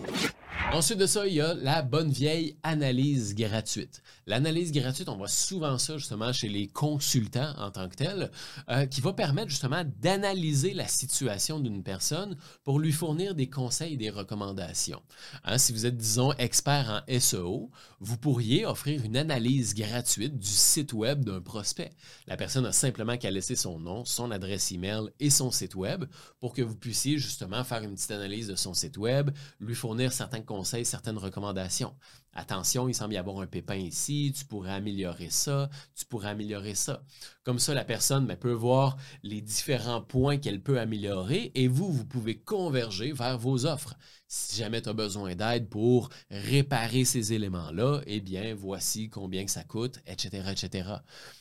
Ensuite 0.72 0.98
de 0.98 1.06
ça, 1.06 1.26
il 1.26 1.34
y 1.34 1.40
a 1.40 1.54
la 1.54 1.82
bonne 1.82 2.10
vieille 2.10 2.56
analyse 2.62 3.34
gratuite. 3.34 4.02
L'analyse 4.26 4.72
gratuite, 4.72 5.08
on 5.08 5.16
voit 5.16 5.28
souvent 5.28 5.76
ça 5.76 5.98
justement 5.98 6.32
chez 6.32 6.48
les 6.48 6.66
consultants 6.66 7.52
en 7.58 7.70
tant 7.70 7.88
que 7.88 7.96
tels, 7.96 8.30
euh, 8.70 8.86
qui 8.86 9.00
va 9.00 9.12
permettre 9.12 9.50
justement 9.50 9.84
d'analyser 10.00 10.72
la 10.72 10.88
situation 10.88 11.60
d'une 11.60 11.82
personne 11.82 12.36
pour 12.64 12.78
lui 12.78 12.92
fournir 12.92 13.34
des 13.34 13.50
conseils 13.50 13.94
et 13.94 13.96
des 13.98 14.10
recommandations. 14.10 15.02
Hein, 15.44 15.58
si 15.58 15.72
vous 15.72 15.84
êtes, 15.84 15.96
disons, 15.96 16.32
expert 16.38 17.02
en 17.06 17.20
SEO, 17.20 17.70
vous 18.00 18.16
pourriez 18.16 18.64
offrir 18.64 19.04
une 19.04 19.16
analyse 19.16 19.74
gratuite 19.74 20.38
du 20.38 20.48
site 20.48 20.92
web 20.92 21.24
d'un 21.24 21.40
prospect. 21.40 21.90
La 22.26 22.36
personne 22.36 22.64
a 22.64 22.72
simplement 22.72 23.11
simplement 23.12 23.18
qu'à 23.18 23.30
laisser 23.30 23.56
son 23.56 23.78
nom, 23.78 24.04
son 24.04 24.30
adresse 24.30 24.72
email 24.72 25.10
et 25.20 25.30
son 25.30 25.50
site 25.50 25.74
web 25.74 26.04
pour 26.40 26.54
que 26.54 26.62
vous 26.62 26.76
puissiez 26.76 27.18
justement 27.18 27.64
faire 27.64 27.82
une 27.82 27.94
petite 27.94 28.10
analyse 28.10 28.48
de 28.48 28.56
son 28.56 28.74
site 28.74 28.96
web, 28.96 29.30
lui 29.60 29.74
fournir 29.74 30.12
certains 30.12 30.40
conseils, 30.40 30.84
certaines 30.84 31.18
recommandations. 31.18 31.94
Attention, 32.34 32.88
il 32.88 32.94
semble 32.94 33.14
y 33.14 33.18
avoir 33.18 33.40
un 33.40 33.46
pépin 33.46 33.76
ici, 33.76 34.32
tu 34.34 34.46
pourrais 34.46 34.72
améliorer 34.72 35.28
ça, 35.28 35.68
tu 35.94 36.06
pourrais 36.06 36.30
améliorer 36.30 36.74
ça. 36.74 37.02
Comme 37.44 37.58
ça, 37.58 37.74
la 37.74 37.84
personne 37.84 38.26
ben, 38.26 38.36
peut 38.36 38.52
voir 38.52 38.96
les 39.22 39.42
différents 39.42 40.00
points 40.00 40.38
qu'elle 40.38 40.62
peut 40.62 40.80
améliorer 40.80 41.52
et 41.54 41.68
vous, 41.68 41.92
vous 41.92 42.06
pouvez 42.06 42.38
converger 42.38 43.12
vers 43.12 43.38
vos 43.38 43.66
offres. 43.66 43.94
Si 44.34 44.56
jamais 44.56 44.80
tu 44.80 44.88
as 44.88 44.94
besoin 44.94 45.34
d'aide 45.34 45.68
pour 45.68 46.08
réparer 46.30 47.04
ces 47.04 47.34
éléments-là, 47.34 48.00
eh 48.06 48.22
bien, 48.22 48.54
voici 48.54 49.10
combien 49.10 49.46
ça 49.46 49.62
coûte, 49.62 50.00
etc., 50.06 50.50
etc. 50.50 50.88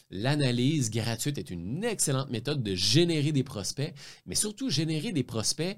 L'analyse 0.10 0.92
gratuite 0.92 1.38
est 1.38 1.52
une 1.52 1.86
excellente 1.86 2.30
méthode 2.32 2.62
de 2.62 2.76
générer 2.76 3.32
des 3.32 3.46
prospects, 3.46 3.94
mais 4.26 4.36
surtout 4.36 4.70
générer 4.70 5.14
des 5.14 5.24
prospects 5.24 5.78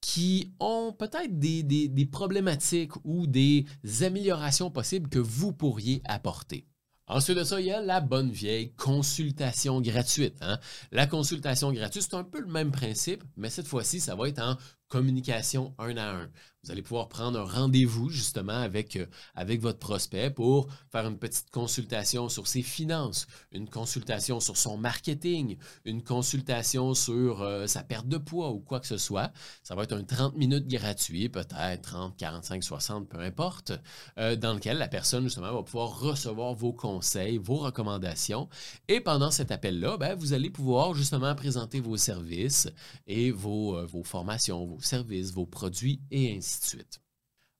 qui 0.00 0.54
ont 0.60 0.94
peut-être 0.98 1.38
des, 1.38 2.08
problématiques 2.10 2.96
ou 3.04 3.26
des 3.26 3.66
améliorations 4.00 4.70
possibles 4.70 5.10
que 5.10 5.18
vous 5.18 5.52
pourriez 5.52 6.00
apporter. 6.06 6.66
Ensuite 7.06 7.36
de 7.36 7.44
ça, 7.44 7.60
il 7.60 7.66
y 7.66 7.72
a 7.72 7.82
la 7.82 8.00
bonne 8.00 8.30
vieille 8.30 8.72
consultation 8.76 9.82
gratuite. 9.82 10.36
Hein. 10.40 10.58
La 10.90 11.06
consultation 11.06 11.70
gratuite, 11.70 12.06
c'est 12.08 12.14
un 12.14 12.24
peu 12.24 12.40
le 12.40 12.46
même 12.46 12.70
principe, 12.70 13.24
mais 13.36 13.50
cette 13.50 13.66
fois-ci, 13.66 14.00
ça 14.00 14.14
va 14.14 14.28
être 14.28 14.40
en 14.40 14.56
communication 14.90 15.74
un 15.78 15.96
à 15.98 16.10
un. 16.10 16.30
Vous 16.62 16.72
allez 16.72 16.82
pouvoir 16.82 17.08
prendre 17.08 17.40
un 17.40 17.44
rendez-vous 17.44 18.10
justement 18.10 18.52
avec, 18.52 18.96
euh, 18.96 19.06
avec 19.34 19.62
votre 19.62 19.78
prospect 19.78 20.28
pour 20.28 20.68
faire 20.92 21.06
une 21.06 21.16
petite 21.16 21.50
consultation 21.50 22.28
sur 22.28 22.46
ses 22.46 22.60
finances, 22.60 23.26
une 23.50 23.66
consultation 23.66 24.40
sur 24.40 24.58
son 24.58 24.76
marketing, 24.76 25.56
une 25.86 26.02
consultation 26.02 26.92
sur 26.92 27.40
euh, 27.40 27.66
sa 27.66 27.82
perte 27.82 28.08
de 28.08 28.18
poids 28.18 28.50
ou 28.50 28.58
quoi 28.58 28.78
que 28.78 28.86
ce 28.86 28.98
soit. 28.98 29.32
Ça 29.62 29.74
va 29.74 29.84
être 29.84 29.94
un 29.94 30.04
30 30.04 30.36
minutes 30.36 30.68
gratuit, 30.68 31.30
peut-être 31.30 31.80
30, 31.80 32.18
45, 32.18 32.62
60, 32.62 33.08
peu 33.08 33.20
importe, 33.20 33.72
euh, 34.18 34.36
dans 34.36 34.52
lequel 34.52 34.76
la 34.76 34.88
personne 34.88 35.24
justement 35.24 35.54
va 35.54 35.62
pouvoir 35.62 35.98
recevoir 35.98 36.52
vos 36.52 36.74
conseils, 36.74 37.38
vos 37.38 37.56
recommandations. 37.56 38.50
Et 38.86 39.00
pendant 39.00 39.30
cet 39.30 39.50
appel-là, 39.50 39.96
ben, 39.96 40.14
vous 40.14 40.34
allez 40.34 40.50
pouvoir 40.50 40.92
justement 40.92 41.34
présenter 41.34 41.80
vos 41.80 41.96
services 41.96 42.68
et 43.06 43.30
vos, 43.30 43.82
vos 43.86 44.04
formations, 44.04 44.66
vos 44.66 44.80
services, 44.80 45.32
vos 45.32 45.46
produits 45.46 46.02
et 46.10 46.36
ainsi 46.36 46.49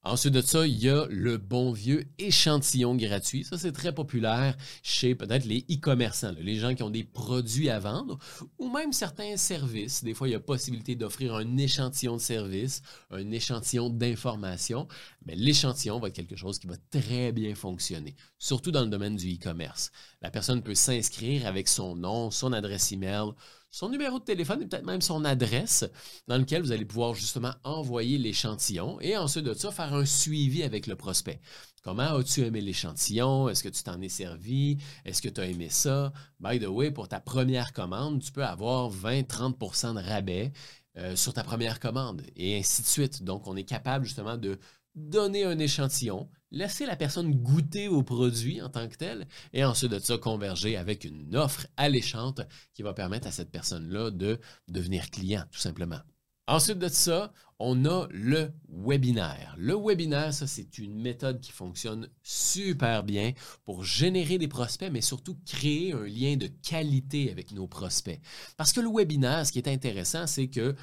Ensuite 0.03 0.33
de 0.33 0.41
ça, 0.41 0.67
il 0.67 0.83
y 0.83 0.89
a 0.89 1.07
le 1.11 1.37
bon 1.37 1.73
vieux 1.73 2.07
échantillon 2.17 2.97
gratuit. 2.97 3.45
Ça, 3.45 3.59
c'est 3.59 3.73
très 3.73 3.95
populaire 3.95 4.57
chez 4.83 5.15
peut-être 5.15 5.45
les 5.45 5.67
e-commerçants, 5.71 6.33
les 6.41 6.57
gens 6.57 6.75
qui 6.75 6.83
ont 6.83 6.89
des 6.89 7.05
produits 7.05 7.69
à 7.69 7.79
vendre 7.79 8.19
ou 8.59 8.71
même 8.71 8.95
certains 8.95 9.37
services. 9.37 10.03
Des 10.03 10.15
fois, 10.15 10.27
il 10.27 10.31
y 10.31 10.35
a 10.35 10.41
possibilité 10.41 10.95
d'offrir 10.95 11.35
un 11.35 11.59
échantillon 11.59 12.17
de 12.17 12.23
service, 12.23 12.81
un 13.11 13.31
échantillon 13.31 13.91
d'information. 13.91 14.89
Mais 15.27 15.35
l'échantillon 15.35 16.01
va 16.01 16.09
être 16.09 16.15
quelque 16.15 16.37
chose 16.37 16.59
qui 16.59 16.67
va 16.67 16.77
très 16.91 17.31
bien 17.31 17.55
fonctionner, 17.55 18.17
surtout 18.39 18.71
dans 18.71 18.83
le 18.83 18.89
domaine 18.89 19.17
du 19.17 19.35
e-commerce. 19.35 19.91
La 20.23 20.31
personne 20.31 20.63
peut 20.63 20.75
s'inscrire 20.75 21.47
avec 21.47 21.69
son 21.69 21.95
nom, 21.95 22.31
son 22.31 22.55
adresse 22.55 22.91
email, 22.91 23.33
son 23.71 23.89
numéro 23.89 24.19
de 24.19 24.25
téléphone 24.25 24.63
et 24.63 24.67
peut-être 24.67 24.85
même 24.85 25.01
son 25.01 25.25
adresse 25.25 25.85
dans 26.27 26.37
lequel 26.39 26.63
vous 26.63 26.73
allez 26.73 26.85
pouvoir 26.85 27.15
justement 27.15 27.55
envoyer 27.65 28.19
l'échantillon 28.19 29.01
et 29.01 29.17
ensuite 29.17 29.45
de 29.45 29.55
ça 29.55 29.71
faire 29.71 29.95
un 29.95 30.05
suivi 30.05 30.63
avec 30.63 30.87
le 30.87 30.97
prospect. 30.97 31.41
Comment 31.83 32.17
as-tu 32.17 32.43
aimé 32.43 32.61
l'échantillon? 32.61 33.49
Est-ce 33.49 33.63
que 33.63 33.69
tu 33.69 33.83
t'en 33.83 34.01
es 34.03 34.11
servi? 34.11 34.77
Est-ce 35.05 35.23
que 35.23 35.29
tu 35.29 35.41
as 35.41 35.47
aimé 35.47 35.69
ça? 35.71 36.13
By 36.39 36.59
the 36.59 36.67
way, 36.67 36.91
pour 36.91 37.09
ta 37.09 37.21
première 37.21 37.73
commande, 37.73 38.21
tu 38.21 38.33
peux 38.33 38.45
avoir 38.45 38.91
20-30% 38.91 39.95
de 39.95 40.07
rabais 40.07 40.53
euh, 40.99 41.17
sur 41.17 41.33
ta 41.33 41.43
première 41.43 41.81
commande 41.81 42.23
et 42.37 42.59
ainsi 42.59 42.83
de 42.83 42.87
suite. 42.87 43.23
Donc, 43.23 43.47
on 43.47 43.57
est 43.57 43.65
capable 43.65 44.05
justement 44.05 44.37
de 44.37 44.59
donner 44.95 45.45
un 45.45 45.59
échantillon, 45.59 46.29
laisser 46.51 46.87
la 46.87 46.97
personne 46.97 47.35
goûter 47.35 47.89
au 47.89 48.03
produit 48.03 48.61
en 48.63 48.69
tant 48.69 48.89
que 48.89 48.97
tel, 48.97 49.27
et 49.53 49.65
ensuite 49.65 49.93
de 49.93 49.99
ça 49.99 50.19
converger 50.19 50.77
avec 50.77 51.05
une 51.05 51.37
offre 51.37 51.67
alléchante 51.77 52.41
qui 52.75 52.83
va 52.83 52.95
permettre 52.95 53.27
à 53.27 53.33
cette 53.33 53.51
personne-là 53.51 54.11
de 54.11 54.41
devenir 54.69 55.11
client, 55.11 55.45
tout 55.51 55.61
simplement. 55.61 56.01
Ensuite 56.47 56.79
de 56.79 56.89
ça, 56.89 57.33
on 57.61 57.85
a 57.85 58.09
le 58.11 58.53
webinaire. 58.69 59.55
Le 59.57 59.77
webinaire, 59.77 60.35
ça, 60.35 60.49
c'est 60.49 60.79
une 60.79 61.01
méthode 61.01 61.41
qui 61.41 61.53
fonctionne 61.53 62.09
super 62.23 63.05
bien 63.05 63.35
pour 63.65 63.85
générer 63.85 64.39
des 64.39 64.49
prospects, 64.49 64.91
mais 64.91 65.03
surtout 65.03 65.39
créer 65.47 65.93
un 65.93 66.05
lien 66.07 66.37
de 66.37 66.49
qualité 66.49 67.31
avec 67.31 67.53
nos 67.53 67.69
prospects. 67.69 68.21
Parce 68.57 68.73
que 68.73 68.81
le 68.81 68.89
webinaire, 68.89 69.47
ce 69.47 69.53
qui 69.53 69.61
est 69.61 69.69
intéressant, 69.69 70.27
c'est 70.27 70.49
que 70.49 70.75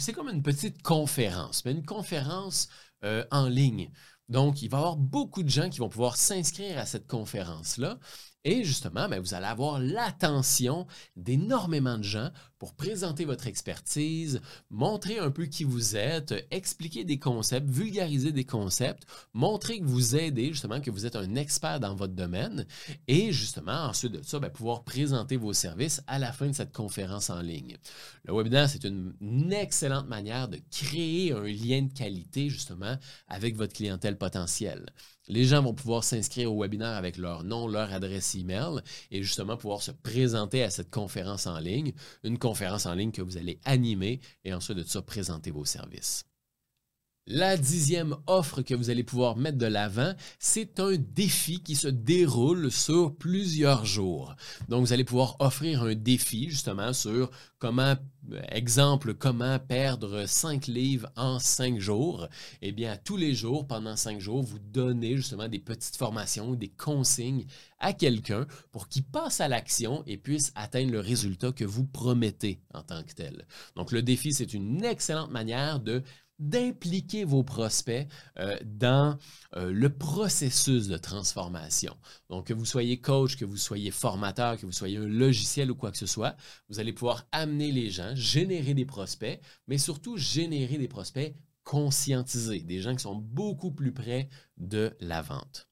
c'est 0.00 0.12
comme 0.12 0.30
une 0.30 0.42
petite 0.42 0.80
conférence, 0.82 1.64
mais 1.64 1.72
une 1.72 1.84
conférence 1.84 2.68
euh, 3.04 3.24
en 3.30 3.48
ligne. 3.48 3.90
Donc, 4.28 4.62
il 4.62 4.68
va 4.68 4.78
y 4.78 4.80
avoir 4.80 4.96
beaucoup 4.96 5.42
de 5.42 5.48
gens 5.48 5.70
qui 5.70 5.78
vont 5.78 5.88
pouvoir 5.88 6.16
s'inscrire 6.16 6.78
à 6.78 6.86
cette 6.86 7.06
conférence-là. 7.06 7.98
Et 8.48 8.62
justement, 8.62 9.08
ben, 9.08 9.18
vous 9.18 9.34
allez 9.34 9.46
avoir 9.46 9.80
l'attention 9.80 10.86
d'énormément 11.16 11.98
de 11.98 12.04
gens 12.04 12.30
pour 12.60 12.74
présenter 12.74 13.24
votre 13.24 13.48
expertise, 13.48 14.40
montrer 14.70 15.18
un 15.18 15.32
peu 15.32 15.46
qui 15.46 15.64
vous 15.64 15.96
êtes, 15.96 16.32
expliquer 16.52 17.02
des 17.02 17.18
concepts, 17.18 17.68
vulgariser 17.68 18.30
des 18.30 18.44
concepts, 18.44 19.02
montrer 19.34 19.80
que 19.80 19.84
vous 19.84 20.14
aidez, 20.14 20.52
justement, 20.52 20.80
que 20.80 20.92
vous 20.92 21.06
êtes 21.06 21.16
un 21.16 21.34
expert 21.34 21.80
dans 21.80 21.96
votre 21.96 22.14
domaine 22.14 22.66
et 23.08 23.32
justement, 23.32 23.86
ensuite 23.88 24.12
de 24.12 24.22
ça, 24.22 24.38
ben, 24.38 24.48
pouvoir 24.48 24.84
présenter 24.84 25.36
vos 25.36 25.52
services 25.52 26.00
à 26.06 26.20
la 26.20 26.32
fin 26.32 26.46
de 26.46 26.52
cette 26.52 26.72
conférence 26.72 27.30
en 27.30 27.40
ligne. 27.40 27.76
Le 28.26 28.32
webinaire, 28.32 28.70
c'est 28.70 28.84
une, 28.84 29.12
une 29.20 29.52
excellente 29.52 30.06
manière 30.06 30.46
de 30.46 30.60
créer 30.70 31.32
un 31.32 31.42
lien 31.42 31.82
de 31.82 31.92
qualité, 31.92 32.48
justement, 32.48 32.96
avec 33.26 33.56
votre 33.56 33.74
clientèle 33.74 34.16
potentielle. 34.16 34.86
Les 35.28 35.44
gens 35.44 35.62
vont 35.62 35.74
pouvoir 35.74 36.04
s'inscrire 36.04 36.52
au 36.52 36.62
webinaire 36.62 36.94
avec 36.94 37.16
leur 37.16 37.42
nom, 37.42 37.66
leur 37.66 37.92
adresse 37.92 38.34
email 38.34 38.80
et 39.10 39.22
justement 39.22 39.56
pouvoir 39.56 39.82
se 39.82 39.90
présenter 39.90 40.62
à 40.62 40.70
cette 40.70 40.90
conférence 40.90 41.46
en 41.46 41.58
ligne, 41.58 41.92
une 42.22 42.38
conférence 42.38 42.86
en 42.86 42.94
ligne 42.94 43.10
que 43.10 43.22
vous 43.22 43.36
allez 43.36 43.58
animer 43.64 44.20
et 44.44 44.54
ensuite 44.54 44.78
de 44.78 44.84
ça 44.84 45.02
présenter 45.02 45.50
vos 45.50 45.64
services. 45.64 46.24
La 47.28 47.56
dixième 47.56 48.14
offre 48.28 48.62
que 48.62 48.72
vous 48.72 48.88
allez 48.88 49.02
pouvoir 49.02 49.36
mettre 49.36 49.58
de 49.58 49.66
l'avant, 49.66 50.14
c'est 50.38 50.78
un 50.78 50.94
défi 50.96 51.60
qui 51.60 51.74
se 51.74 51.88
déroule 51.88 52.70
sur 52.70 53.16
plusieurs 53.16 53.84
jours. 53.84 54.36
Donc, 54.68 54.86
vous 54.86 54.92
allez 54.92 55.02
pouvoir 55.02 55.34
offrir 55.40 55.82
un 55.82 55.96
défi 55.96 56.48
justement 56.48 56.92
sur 56.92 57.32
comment, 57.58 57.96
exemple, 58.50 59.14
comment 59.14 59.58
perdre 59.58 60.24
5 60.24 60.68
livres 60.68 61.10
en 61.16 61.40
5 61.40 61.80
jours. 61.80 62.28
Eh 62.62 62.70
bien, 62.70 62.96
tous 63.04 63.16
les 63.16 63.34
jours, 63.34 63.66
pendant 63.66 63.96
5 63.96 64.20
jours, 64.20 64.44
vous 64.44 64.60
donnez 64.60 65.16
justement 65.16 65.48
des 65.48 65.58
petites 65.58 65.96
formations, 65.96 66.54
des 66.54 66.68
consignes 66.68 67.46
à 67.80 67.92
quelqu'un 67.92 68.46
pour 68.70 68.88
qu'il 68.88 69.02
passe 69.02 69.40
à 69.40 69.48
l'action 69.48 70.04
et 70.06 70.16
puisse 70.16 70.52
atteindre 70.54 70.92
le 70.92 71.00
résultat 71.00 71.50
que 71.50 71.64
vous 71.64 71.86
promettez 71.86 72.60
en 72.72 72.82
tant 72.82 73.02
que 73.02 73.14
tel. 73.14 73.48
Donc, 73.74 73.90
le 73.90 74.02
défi, 74.02 74.32
c'est 74.32 74.54
une 74.54 74.84
excellente 74.84 75.32
manière 75.32 75.80
de 75.80 76.04
d'impliquer 76.38 77.24
vos 77.24 77.42
prospects 77.42 78.06
euh, 78.38 78.58
dans 78.64 79.18
euh, 79.54 79.70
le 79.72 79.88
processus 79.90 80.88
de 80.88 80.96
transformation. 80.96 81.96
Donc, 82.28 82.46
que 82.46 82.54
vous 82.54 82.64
soyez 82.64 83.00
coach, 83.00 83.36
que 83.36 83.44
vous 83.44 83.56
soyez 83.56 83.90
formateur, 83.90 84.56
que 84.58 84.66
vous 84.66 84.72
soyez 84.72 84.98
un 84.98 85.08
logiciel 85.08 85.70
ou 85.70 85.74
quoi 85.74 85.90
que 85.90 85.98
ce 85.98 86.06
soit, 86.06 86.36
vous 86.68 86.80
allez 86.80 86.92
pouvoir 86.92 87.26
amener 87.32 87.72
les 87.72 87.90
gens, 87.90 88.14
générer 88.14 88.74
des 88.74 88.86
prospects, 88.86 89.40
mais 89.66 89.78
surtout 89.78 90.16
générer 90.16 90.78
des 90.78 90.88
prospects 90.88 91.34
conscientisés, 91.64 92.60
des 92.60 92.80
gens 92.80 92.94
qui 92.94 93.02
sont 93.02 93.16
beaucoup 93.16 93.72
plus 93.72 93.92
près 93.92 94.28
de 94.56 94.96
la 95.00 95.22
vente. 95.22 95.68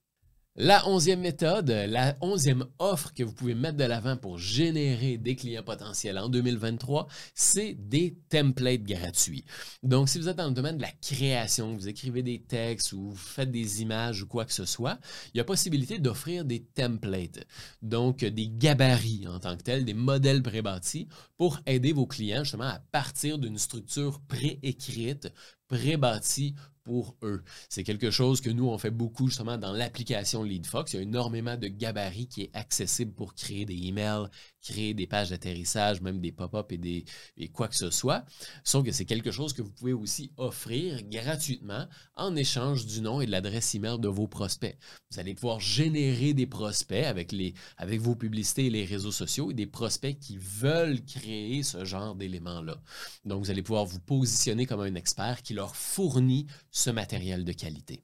La 0.56 0.88
onzième 0.88 1.18
méthode, 1.18 1.68
la 1.68 2.16
onzième 2.20 2.64
offre 2.78 3.12
que 3.12 3.24
vous 3.24 3.32
pouvez 3.32 3.56
mettre 3.56 3.76
de 3.76 3.82
l'avant 3.82 4.16
pour 4.16 4.38
générer 4.38 5.18
des 5.18 5.34
clients 5.34 5.64
potentiels 5.64 6.16
en 6.16 6.28
2023, 6.28 7.08
c'est 7.34 7.74
des 7.74 8.16
templates 8.28 8.84
gratuits. 8.84 9.44
Donc, 9.82 10.08
si 10.08 10.20
vous 10.20 10.28
êtes 10.28 10.36
dans 10.36 10.46
le 10.46 10.54
domaine 10.54 10.76
de 10.76 10.82
la 10.82 10.92
création, 10.92 11.74
vous 11.74 11.88
écrivez 11.88 12.22
des 12.22 12.40
textes 12.40 12.92
ou 12.92 13.10
vous 13.10 13.16
faites 13.16 13.50
des 13.50 13.82
images 13.82 14.22
ou 14.22 14.28
quoi 14.28 14.44
que 14.44 14.52
ce 14.52 14.64
soit, 14.64 15.00
il 15.34 15.38
y 15.38 15.40
a 15.40 15.44
possibilité 15.44 15.98
d'offrir 15.98 16.44
des 16.44 16.62
templates, 16.62 17.44
donc 17.82 18.18
des 18.24 18.48
gabarits 18.48 19.26
en 19.26 19.40
tant 19.40 19.56
que 19.56 19.62
tels, 19.64 19.84
des 19.84 19.92
modèles 19.92 20.40
pré-bâtis 20.40 21.08
pour 21.36 21.58
aider 21.66 21.92
vos 21.92 22.06
clients 22.06 22.44
justement 22.44 22.68
à 22.68 22.78
partir 22.78 23.38
d'une 23.38 23.58
structure 23.58 24.20
préécrite, 24.28 25.32
pré-bâtie 25.66 26.54
pour 26.84 27.16
eux. 27.22 27.42
C'est 27.68 27.82
quelque 27.82 28.10
chose 28.10 28.40
que 28.40 28.50
nous, 28.50 28.68
on 28.68 28.78
fait 28.78 28.90
beaucoup 28.90 29.28
justement 29.28 29.58
dans 29.58 29.72
l'application 29.72 30.42
LeadFox. 30.42 30.92
Il 30.92 30.96
y 30.96 30.98
a 31.00 31.02
énormément 31.02 31.56
de 31.56 31.68
gabarits 31.68 32.28
qui 32.28 32.42
est 32.42 32.50
accessible 32.54 33.12
pour 33.12 33.34
créer 33.34 33.64
des 33.64 33.86
emails, 33.86 34.28
créer 34.64 34.94
des 34.94 35.06
pages 35.06 35.30
d'atterrissage, 35.30 36.00
même 36.00 36.20
des 36.20 36.32
pop-up 36.32 36.72
et, 36.72 37.04
quoi 37.52 37.68
que 37.68 37.76
ce 37.76 37.90
soit. 37.90 38.24
Sauf 38.64 38.84
que 38.84 38.92
c'est 38.92 39.04
quelque 39.04 39.30
chose 39.30 39.52
que 39.52 39.62
vous 39.62 39.70
pouvez 39.70 39.92
aussi 39.92 40.32
offrir 40.36 41.02
gratuitement 41.04 41.86
en 42.16 42.34
échange 42.34 42.86
du 42.86 43.00
nom 43.00 43.20
et 43.20 43.26
de 43.26 43.30
l'adresse 43.30 43.74
email 43.74 43.98
de 43.98 44.08
vos 44.08 44.26
prospects. 44.26 44.76
Vous 45.10 45.20
allez 45.20 45.34
pouvoir 45.34 45.60
générer 45.60 46.32
des 46.34 46.46
prospects 46.46 47.04
avec, 47.04 47.34
avec 47.76 48.00
vos 48.00 48.16
publicités 48.16 48.66
et 48.66 48.70
les 48.70 48.84
réseaux 48.84 49.12
sociaux 49.12 49.50
et 49.50 49.54
des 49.54 49.66
prospects 49.66 50.18
qui 50.18 50.38
veulent 50.38 51.04
créer 51.04 51.62
ce 51.62 51.84
genre 51.84 52.14
d'éléments-là. 52.14 52.80
Donc, 53.24 53.44
vous 53.44 53.50
allez 53.50 53.62
pouvoir 53.62 53.84
vous 53.84 54.00
positionner 54.00 54.66
comme 54.66 54.80
un 54.80 54.94
expert 54.94 55.42
qui 55.42 55.54
leur 55.54 55.76
fournit 55.76 56.46
ce 56.70 56.90
matériel 56.90 57.44
de 57.44 57.52
qualité. 57.52 58.02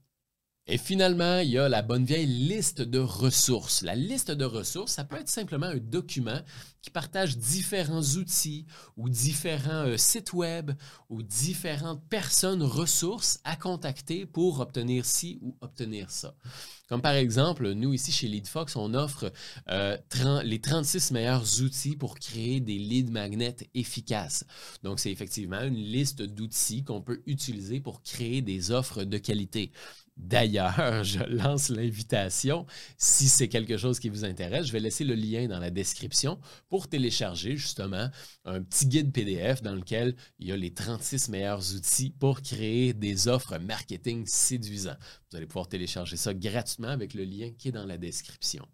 Et 0.73 0.79
finalement, 0.79 1.41
il 1.41 1.51
y 1.51 1.59
a 1.59 1.69
la 1.69 1.83
bonne 1.83 2.05
vieille 2.05 2.27
liste 2.27 2.81
de 2.81 3.01
ressources. 3.01 3.83
La 3.83 3.97
liste 3.97 4.31
de 4.31 4.45
ressources, 4.45 4.93
ça 4.93 5.03
peut 5.03 5.17
être 5.17 5.29
simplement 5.29 5.67
un 5.67 5.79
document 5.79 6.41
qui 6.81 6.91
partage 6.91 7.37
différents 7.37 8.01
outils 8.01 8.67
ou 8.97 9.09
différents 9.09 9.87
euh, 9.87 9.97
sites 9.97 10.33
web 10.33 10.71
ou 11.09 11.23
différentes 11.25 12.03
personnes 12.09 12.63
ressources 12.63 13.41
à 13.43 13.57
contacter 13.57 14.27
pour 14.27 14.61
obtenir 14.61 15.05
ci 15.05 15.41
ou 15.43 15.57
obtenir 15.61 16.09
ça. 16.09 16.37
Comme 16.89 17.03
par 17.03 17.15
exemple, 17.15 17.73
nous 17.73 17.93
ici 17.93 18.13
chez 18.13 18.29
LeadFox, 18.29 18.77
on 18.77 18.95
offre 18.95 19.33
euh, 19.71 19.97
les 20.45 20.61
36 20.61 21.11
meilleurs 21.11 21.61
outils 21.63 21.97
pour 21.97 22.17
créer 22.19 22.61
des 22.61 22.79
lead 22.79 23.11
magnets 23.11 23.57
efficaces. 23.75 24.45
Donc, 24.85 25.01
c'est 25.01 25.11
effectivement 25.11 25.63
une 25.63 25.75
liste 25.75 26.23
d'outils 26.23 26.85
qu'on 26.85 27.03
peut 27.03 27.23
utiliser 27.27 27.81
pour 27.81 28.03
créer 28.03 28.41
des 28.41 28.71
offres 28.71 29.05
de 29.05 29.19
qualité. 29.19 29.73
D'ailleurs, 30.23 31.03
je 31.05 31.23
lance 31.25 31.71
l'invitation. 31.71 32.67
Si 32.99 33.29
c'est 33.29 33.49
quelque 33.49 33.77
chose 33.77 33.99
qui 33.99 34.11
vous 34.11 34.25
intéresse, 34.25 34.67
je 34.67 34.73
vais 34.73 34.81
laisser 34.81 35.05
le 35.05 35.15
lien 35.15 35.49
dans 35.49 35.59
la 35.59 35.71
description 35.71 36.39
pour 36.69 36.89
télécharger 36.89 37.57
justement 37.57 38.11
un 38.45 38.63
petit 38.63 38.87
guide 38.87 39.13
PDF 39.13 39.63
dans 39.63 39.75
lequel 39.75 40.15
il 40.39 40.49
y 40.49 40.53
a 40.53 40.57
les 40.57 40.75
36 40.75 41.31
meilleurs 41.31 41.75
outils 41.75 42.11
pour 42.11 42.43
créer 42.43 42.93
des 42.93 43.29
offres 43.29 43.59
marketing 43.59 44.27
séduisants. 44.27 44.97
Vous 45.31 45.39
allez 45.39 45.47
pouvoir 45.47 45.69
télécharger 45.69 46.17
ça 46.17 46.35
gratuitement 46.35 46.89
avec 46.89 47.15
le 47.15 47.25
lien 47.25 47.53
qui 47.57 47.69
est 47.69 47.73
dans 47.73 47.87
la 47.87 47.97
description. 47.97 48.67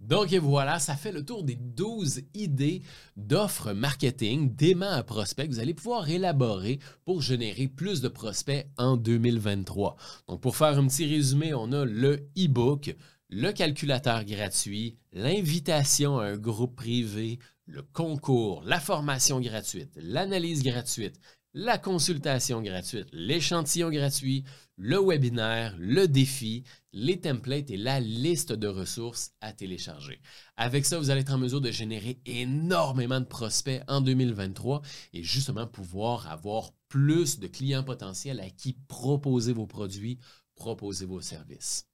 Donc 0.00 0.32
voilà, 0.32 0.78
ça 0.78 0.94
fait 0.94 1.10
le 1.10 1.24
tour 1.24 1.42
des 1.42 1.56
12 1.56 2.22
idées 2.34 2.82
d'offres 3.16 3.72
marketing, 3.72 4.54
d'aimants 4.54 4.92
à 4.92 5.02
prospects 5.02 5.48
que 5.48 5.52
vous 5.52 5.60
allez 5.60 5.74
pouvoir 5.74 6.08
élaborer 6.08 6.78
pour 7.04 7.20
générer 7.20 7.66
plus 7.66 8.00
de 8.00 8.08
prospects 8.08 8.68
en 8.76 8.96
2023. 8.96 9.96
Donc 10.28 10.40
pour 10.40 10.56
faire 10.56 10.78
un 10.78 10.86
petit 10.86 11.06
résumé, 11.06 11.52
on 11.52 11.72
a 11.72 11.84
le 11.84 12.28
e-book, 12.38 12.94
le 13.28 13.50
calculateur 13.50 14.24
gratuit, 14.24 14.96
l'invitation 15.12 16.20
à 16.20 16.26
un 16.26 16.36
groupe 16.36 16.76
privé, 16.76 17.40
le 17.66 17.82
concours, 17.82 18.62
la 18.64 18.78
formation 18.78 19.40
gratuite, 19.40 19.92
l'analyse 19.96 20.62
gratuite, 20.62 21.20
la 21.54 21.76
consultation 21.76 22.62
gratuite, 22.62 23.08
l'échantillon 23.12 23.90
gratuit, 23.90 24.44
le 24.78 24.98
webinaire, 24.98 25.74
le 25.78 26.06
défi, 26.06 26.62
les 26.92 27.20
templates 27.20 27.70
et 27.70 27.76
la 27.76 27.98
liste 27.98 28.52
de 28.52 28.68
ressources 28.68 29.32
à 29.40 29.52
télécharger. 29.52 30.20
Avec 30.56 30.86
ça, 30.86 30.98
vous 30.98 31.10
allez 31.10 31.22
être 31.22 31.34
en 31.34 31.38
mesure 31.38 31.60
de 31.60 31.72
générer 31.72 32.20
énormément 32.26 33.20
de 33.20 33.26
prospects 33.26 33.82
en 33.88 34.00
2023 34.00 34.82
et 35.12 35.22
justement 35.24 35.66
pouvoir 35.66 36.30
avoir 36.30 36.70
plus 36.88 37.40
de 37.40 37.48
clients 37.48 37.82
potentiels 37.82 38.40
à 38.40 38.50
qui 38.50 38.74
proposer 38.86 39.52
vos 39.52 39.66
produits, 39.66 40.20
proposer 40.54 41.06
vos 41.06 41.20
services. 41.20 41.87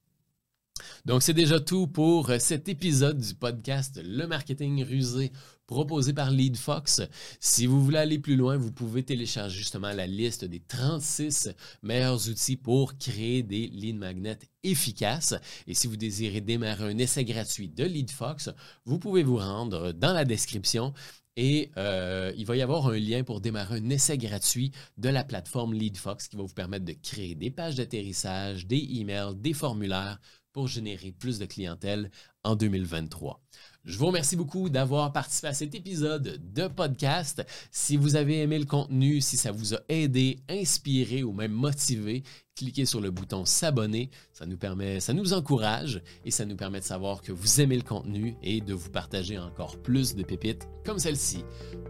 Donc, 1.04 1.22
c'est 1.22 1.34
déjà 1.34 1.60
tout 1.60 1.86
pour 1.86 2.30
cet 2.38 2.68
épisode 2.68 3.18
du 3.18 3.34
podcast 3.34 4.00
Le 4.02 4.26
marketing 4.26 4.82
rusé 4.84 5.32
proposé 5.66 6.12
par 6.14 6.30
LeadFox. 6.30 7.02
Si 7.40 7.66
vous 7.66 7.84
voulez 7.84 7.98
aller 7.98 8.18
plus 8.18 8.36
loin, 8.36 8.56
vous 8.56 8.72
pouvez 8.72 9.02
télécharger 9.02 9.56
justement 9.56 9.92
la 9.92 10.06
liste 10.06 10.44
des 10.44 10.60
36 10.60 11.50
meilleurs 11.82 12.28
outils 12.28 12.56
pour 12.56 12.96
créer 12.96 13.42
des 13.42 13.66
lead 13.66 13.96
magnets 13.96 14.38
efficaces. 14.62 15.34
Et 15.66 15.74
si 15.74 15.86
vous 15.86 15.96
désirez 15.96 16.40
démarrer 16.40 16.90
un 16.90 16.98
essai 16.98 17.24
gratuit 17.24 17.68
de 17.68 17.84
LeadFox, 17.84 18.50
vous 18.84 18.98
pouvez 18.98 19.22
vous 19.22 19.36
rendre 19.36 19.92
dans 19.92 20.12
la 20.12 20.24
description 20.24 20.94
et 21.36 21.70
euh, 21.76 22.32
il 22.36 22.46
va 22.46 22.56
y 22.56 22.62
avoir 22.62 22.86
un 22.86 22.98
lien 22.98 23.24
pour 23.24 23.40
démarrer 23.40 23.78
un 23.78 23.90
essai 23.90 24.16
gratuit 24.16 24.70
de 24.98 25.08
la 25.08 25.24
plateforme 25.24 25.74
LeadFox 25.74 26.28
qui 26.28 26.36
va 26.36 26.42
vous 26.44 26.54
permettre 26.54 26.84
de 26.84 26.92
créer 26.92 27.34
des 27.34 27.50
pages 27.50 27.74
d'atterrissage, 27.74 28.66
des 28.66 28.86
emails, 29.00 29.34
des 29.34 29.52
formulaires 29.52 30.18
pour 30.54 30.68
générer 30.68 31.12
plus 31.12 31.38
de 31.38 31.44
clientèle 31.44 32.10
en 32.44 32.56
2023. 32.56 33.42
Je 33.84 33.98
vous 33.98 34.06
remercie 34.06 34.36
beaucoup 34.36 34.70
d'avoir 34.70 35.12
participé 35.12 35.48
à 35.48 35.52
cet 35.52 35.74
épisode 35.74 36.40
de 36.54 36.68
podcast. 36.68 37.44
Si 37.70 37.98
vous 37.98 38.16
avez 38.16 38.40
aimé 38.40 38.58
le 38.58 38.64
contenu, 38.64 39.20
si 39.20 39.36
ça 39.36 39.52
vous 39.52 39.74
a 39.74 39.80
aidé, 39.90 40.38
inspiré 40.48 41.22
ou 41.22 41.32
même 41.32 41.52
motivé, 41.52 42.22
cliquez 42.56 42.86
sur 42.86 43.00
le 43.00 43.10
bouton 43.10 43.44
s'abonner. 43.44 44.10
Ça 44.32 44.46
nous 44.46 44.56
permet, 44.56 45.00
ça 45.00 45.12
nous 45.12 45.34
encourage 45.34 46.02
et 46.24 46.30
ça 46.30 46.46
nous 46.46 46.56
permet 46.56 46.80
de 46.80 46.84
savoir 46.84 47.20
que 47.20 47.32
vous 47.32 47.60
aimez 47.60 47.76
le 47.76 47.82
contenu 47.82 48.36
et 48.42 48.60
de 48.60 48.72
vous 48.72 48.90
partager 48.90 49.38
encore 49.38 49.82
plus 49.82 50.14
de 50.14 50.22
pépites 50.22 50.66
comme 50.86 50.98
celle-ci. 50.98 51.44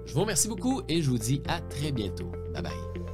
Je 0.07 0.15
vous 0.15 0.23
remercie 0.23 0.49
beaucoup 0.49 0.83
et 0.89 1.03
je 1.03 1.11
vous 1.11 1.19
dis 1.19 1.43
à 1.47 1.61
très 1.61 1.93
bientôt. 1.93 2.33
Bye 2.53 2.63
bye. 2.63 3.14